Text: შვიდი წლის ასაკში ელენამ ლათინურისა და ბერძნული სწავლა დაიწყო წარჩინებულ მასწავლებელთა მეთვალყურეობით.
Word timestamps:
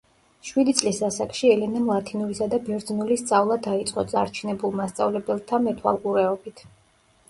შვიდი 0.51 0.73
წლის 0.79 1.01
ასაკში 1.07 1.51
ელენამ 1.57 1.91
ლათინურისა 1.91 2.49
და 2.55 2.61
ბერძნული 2.71 3.21
სწავლა 3.25 3.61
დაიწყო 3.69 4.09
წარჩინებულ 4.17 4.77
მასწავლებელთა 4.83 5.65
მეთვალყურეობით. 5.71 6.71